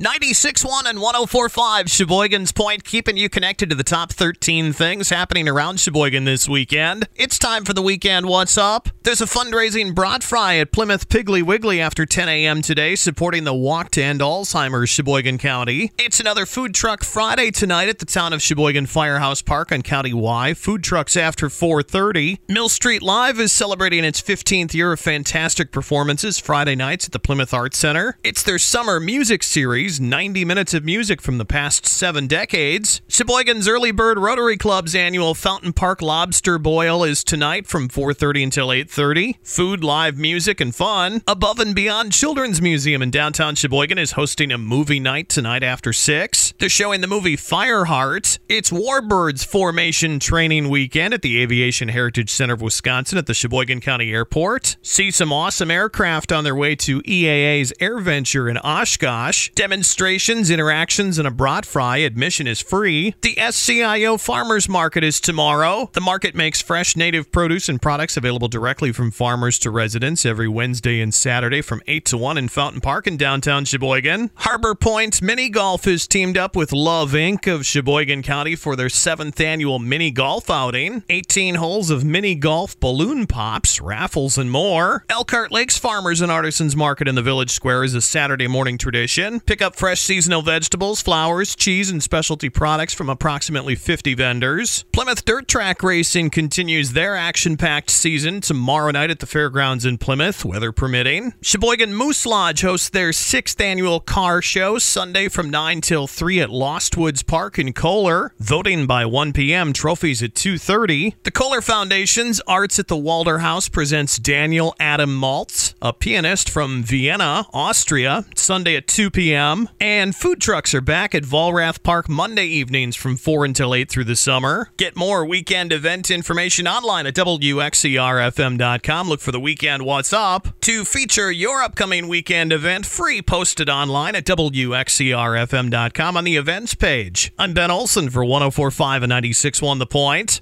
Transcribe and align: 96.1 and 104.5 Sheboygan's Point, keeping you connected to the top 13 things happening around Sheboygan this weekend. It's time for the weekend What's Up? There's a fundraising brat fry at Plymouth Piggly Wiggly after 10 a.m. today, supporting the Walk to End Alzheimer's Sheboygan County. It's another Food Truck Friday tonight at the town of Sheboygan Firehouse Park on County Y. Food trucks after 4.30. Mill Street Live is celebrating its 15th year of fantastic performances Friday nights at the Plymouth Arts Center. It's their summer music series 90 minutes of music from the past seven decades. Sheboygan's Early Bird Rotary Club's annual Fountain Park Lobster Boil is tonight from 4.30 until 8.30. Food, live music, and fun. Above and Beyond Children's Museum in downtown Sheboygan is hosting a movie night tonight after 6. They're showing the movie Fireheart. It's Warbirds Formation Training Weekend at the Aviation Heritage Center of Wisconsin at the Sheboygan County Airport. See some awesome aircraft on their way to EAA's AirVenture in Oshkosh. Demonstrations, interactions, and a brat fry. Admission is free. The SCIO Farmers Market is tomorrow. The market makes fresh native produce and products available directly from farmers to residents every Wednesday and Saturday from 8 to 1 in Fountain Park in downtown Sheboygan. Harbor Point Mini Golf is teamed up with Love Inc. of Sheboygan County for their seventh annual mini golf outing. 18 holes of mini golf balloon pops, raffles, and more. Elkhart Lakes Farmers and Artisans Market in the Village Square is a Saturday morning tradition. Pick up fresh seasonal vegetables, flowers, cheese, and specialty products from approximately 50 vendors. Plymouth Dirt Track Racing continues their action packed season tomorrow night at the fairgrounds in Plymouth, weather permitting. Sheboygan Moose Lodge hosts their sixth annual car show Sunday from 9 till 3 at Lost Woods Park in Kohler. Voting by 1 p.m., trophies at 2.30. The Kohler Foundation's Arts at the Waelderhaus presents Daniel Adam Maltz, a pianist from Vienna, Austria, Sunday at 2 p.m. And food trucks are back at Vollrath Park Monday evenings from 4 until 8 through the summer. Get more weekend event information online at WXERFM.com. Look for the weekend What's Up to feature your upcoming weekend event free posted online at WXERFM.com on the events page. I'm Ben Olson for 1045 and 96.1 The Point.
96.1 0.00 0.88
and 0.88 0.98
104.5 0.98 1.90
Sheboygan's 1.90 2.52
Point, 2.52 2.84
keeping 2.84 3.18
you 3.18 3.28
connected 3.28 3.68
to 3.68 3.76
the 3.76 3.84
top 3.84 4.10
13 4.10 4.72
things 4.72 5.10
happening 5.10 5.46
around 5.46 5.78
Sheboygan 5.78 6.24
this 6.24 6.48
weekend. 6.48 7.06
It's 7.16 7.38
time 7.38 7.66
for 7.66 7.74
the 7.74 7.82
weekend 7.82 8.24
What's 8.24 8.56
Up? 8.56 8.88
There's 9.02 9.20
a 9.20 9.26
fundraising 9.26 9.94
brat 9.94 10.22
fry 10.22 10.54
at 10.54 10.72
Plymouth 10.72 11.10
Piggly 11.10 11.42
Wiggly 11.42 11.82
after 11.82 12.06
10 12.06 12.30
a.m. 12.30 12.62
today, 12.62 12.94
supporting 12.94 13.44
the 13.44 13.52
Walk 13.52 13.90
to 13.90 14.02
End 14.02 14.22
Alzheimer's 14.22 14.88
Sheboygan 14.88 15.36
County. 15.36 15.92
It's 15.98 16.18
another 16.18 16.46
Food 16.46 16.74
Truck 16.74 17.04
Friday 17.04 17.50
tonight 17.50 17.90
at 17.90 17.98
the 17.98 18.06
town 18.06 18.32
of 18.32 18.40
Sheboygan 18.40 18.86
Firehouse 18.86 19.42
Park 19.42 19.70
on 19.70 19.82
County 19.82 20.14
Y. 20.14 20.54
Food 20.54 20.82
trucks 20.82 21.14
after 21.14 21.48
4.30. 21.48 22.38
Mill 22.48 22.70
Street 22.70 23.02
Live 23.02 23.38
is 23.38 23.52
celebrating 23.52 24.04
its 24.04 24.22
15th 24.22 24.72
year 24.72 24.94
of 24.94 25.00
fantastic 25.00 25.72
performances 25.72 26.38
Friday 26.38 26.74
nights 26.74 27.04
at 27.04 27.12
the 27.12 27.18
Plymouth 27.18 27.52
Arts 27.52 27.76
Center. 27.76 28.16
It's 28.24 28.42
their 28.42 28.58
summer 28.58 28.98
music 28.98 29.42
series 29.42 29.89
90 29.98 30.44
minutes 30.44 30.74
of 30.74 30.84
music 30.84 31.22
from 31.22 31.38
the 31.38 31.46
past 31.46 31.86
seven 31.86 32.26
decades. 32.26 33.00
Sheboygan's 33.08 33.66
Early 33.66 33.90
Bird 33.90 34.18
Rotary 34.18 34.58
Club's 34.58 34.94
annual 34.94 35.34
Fountain 35.34 35.72
Park 35.72 36.02
Lobster 36.02 36.58
Boil 36.58 37.02
is 37.02 37.24
tonight 37.24 37.66
from 37.66 37.88
4.30 37.88 38.42
until 38.44 38.68
8.30. 38.68 39.36
Food, 39.42 39.82
live 39.82 40.18
music, 40.18 40.60
and 40.60 40.74
fun. 40.74 41.22
Above 41.26 41.58
and 41.58 41.74
Beyond 41.74 42.12
Children's 42.12 42.60
Museum 42.60 43.00
in 43.00 43.10
downtown 43.10 43.54
Sheboygan 43.54 43.96
is 43.96 44.12
hosting 44.12 44.52
a 44.52 44.58
movie 44.58 45.00
night 45.00 45.30
tonight 45.30 45.62
after 45.62 45.92
6. 45.92 46.52
They're 46.58 46.68
showing 46.68 47.00
the 47.00 47.06
movie 47.06 47.38
Fireheart. 47.38 48.38
It's 48.50 48.70
Warbirds 48.70 49.46
Formation 49.46 50.20
Training 50.20 50.68
Weekend 50.68 51.14
at 51.14 51.22
the 51.22 51.40
Aviation 51.40 51.88
Heritage 51.88 52.28
Center 52.30 52.52
of 52.52 52.60
Wisconsin 52.60 53.16
at 53.16 53.24
the 53.24 53.32
Sheboygan 53.32 53.80
County 53.80 54.12
Airport. 54.12 54.76
See 54.82 55.10
some 55.10 55.32
awesome 55.32 55.70
aircraft 55.70 56.32
on 56.32 56.44
their 56.44 56.54
way 56.54 56.76
to 56.76 57.00
EAA's 57.02 57.72
AirVenture 57.80 58.50
in 58.50 58.58
Oshkosh. 58.58 59.50
Demonstrations, 59.80 60.50
interactions, 60.50 61.18
and 61.18 61.26
a 61.26 61.30
brat 61.30 61.64
fry. 61.64 61.96
Admission 61.96 62.46
is 62.46 62.60
free. 62.60 63.14
The 63.22 63.36
SCIO 63.36 64.20
Farmers 64.20 64.68
Market 64.68 65.02
is 65.02 65.20
tomorrow. 65.20 65.88
The 65.94 66.02
market 66.02 66.34
makes 66.34 66.60
fresh 66.60 66.96
native 66.96 67.32
produce 67.32 67.66
and 67.66 67.80
products 67.80 68.18
available 68.18 68.48
directly 68.48 68.92
from 68.92 69.10
farmers 69.10 69.58
to 69.60 69.70
residents 69.70 70.26
every 70.26 70.48
Wednesday 70.48 71.00
and 71.00 71.14
Saturday 71.14 71.62
from 71.62 71.80
8 71.86 72.04
to 72.04 72.18
1 72.18 72.36
in 72.36 72.48
Fountain 72.48 72.82
Park 72.82 73.06
in 73.06 73.16
downtown 73.16 73.64
Sheboygan. 73.64 74.30
Harbor 74.34 74.74
Point 74.74 75.22
Mini 75.22 75.48
Golf 75.48 75.86
is 75.86 76.06
teamed 76.06 76.36
up 76.36 76.54
with 76.54 76.74
Love 76.74 77.12
Inc. 77.12 77.50
of 77.50 77.64
Sheboygan 77.64 78.22
County 78.22 78.56
for 78.56 78.76
their 78.76 78.90
seventh 78.90 79.40
annual 79.40 79.78
mini 79.78 80.10
golf 80.10 80.50
outing. 80.50 81.04
18 81.08 81.54
holes 81.54 81.88
of 81.88 82.04
mini 82.04 82.34
golf 82.34 82.78
balloon 82.80 83.26
pops, 83.26 83.80
raffles, 83.80 84.36
and 84.36 84.50
more. 84.50 85.06
Elkhart 85.08 85.50
Lakes 85.52 85.78
Farmers 85.78 86.20
and 86.20 86.30
Artisans 86.30 86.76
Market 86.76 87.08
in 87.08 87.14
the 87.14 87.22
Village 87.22 87.50
Square 87.50 87.84
is 87.84 87.94
a 87.94 88.02
Saturday 88.02 88.46
morning 88.46 88.76
tradition. 88.76 89.40
Pick 89.40 89.59
up 89.62 89.76
fresh 89.76 90.00
seasonal 90.00 90.42
vegetables, 90.42 91.02
flowers, 91.02 91.54
cheese, 91.56 91.90
and 91.90 92.02
specialty 92.02 92.48
products 92.48 92.94
from 92.94 93.08
approximately 93.08 93.74
50 93.74 94.14
vendors. 94.14 94.84
Plymouth 94.92 95.24
Dirt 95.24 95.48
Track 95.48 95.82
Racing 95.82 96.30
continues 96.30 96.92
their 96.92 97.16
action 97.16 97.56
packed 97.56 97.90
season 97.90 98.40
tomorrow 98.40 98.90
night 98.90 99.10
at 99.10 99.20
the 99.20 99.26
fairgrounds 99.26 99.84
in 99.84 99.98
Plymouth, 99.98 100.44
weather 100.44 100.72
permitting. 100.72 101.34
Sheboygan 101.42 101.94
Moose 101.94 102.26
Lodge 102.26 102.62
hosts 102.62 102.88
their 102.88 103.12
sixth 103.12 103.60
annual 103.60 104.00
car 104.00 104.40
show 104.42 104.78
Sunday 104.78 105.28
from 105.28 105.50
9 105.50 105.80
till 105.80 106.06
3 106.06 106.40
at 106.40 106.50
Lost 106.50 106.96
Woods 106.96 107.22
Park 107.22 107.58
in 107.58 107.72
Kohler. 107.72 108.32
Voting 108.38 108.86
by 108.86 109.04
1 109.04 109.32
p.m., 109.32 109.72
trophies 109.72 110.22
at 110.22 110.34
2.30. 110.34 111.14
The 111.24 111.30
Kohler 111.30 111.60
Foundation's 111.60 112.40
Arts 112.46 112.78
at 112.78 112.88
the 112.88 112.96
Waelderhaus 112.96 113.70
presents 113.70 114.18
Daniel 114.18 114.74
Adam 114.80 115.10
Maltz, 115.20 115.74
a 115.82 115.92
pianist 115.92 116.48
from 116.48 116.82
Vienna, 116.82 117.46
Austria, 117.52 118.24
Sunday 118.34 118.76
at 118.76 118.86
2 118.86 119.10
p.m. 119.10 119.49
And 119.80 120.14
food 120.14 120.40
trucks 120.40 120.74
are 120.74 120.80
back 120.80 121.14
at 121.14 121.22
Vollrath 121.22 121.82
Park 121.82 122.08
Monday 122.08 122.46
evenings 122.46 122.96
from 122.96 123.16
4 123.16 123.44
until 123.44 123.74
8 123.74 123.88
through 123.88 124.04
the 124.04 124.16
summer. 124.16 124.70
Get 124.76 124.96
more 124.96 125.24
weekend 125.24 125.72
event 125.72 126.10
information 126.10 126.68
online 126.68 127.06
at 127.06 127.14
WXERFM.com. 127.14 129.08
Look 129.08 129.20
for 129.20 129.32
the 129.32 129.40
weekend 129.40 129.84
What's 129.84 130.12
Up 130.12 130.48
to 130.60 130.84
feature 130.84 131.30
your 131.30 131.62
upcoming 131.62 132.08
weekend 132.08 132.52
event 132.52 132.86
free 132.86 133.22
posted 133.22 133.68
online 133.68 134.14
at 134.14 134.24
WXERFM.com 134.24 136.16
on 136.16 136.24
the 136.24 136.36
events 136.36 136.74
page. 136.74 137.32
I'm 137.38 137.52
Ben 137.52 137.70
Olson 137.70 138.10
for 138.10 138.24
1045 138.24 139.02
and 139.02 139.12
96.1 139.12 139.78
The 139.78 139.86
Point. 139.86 140.40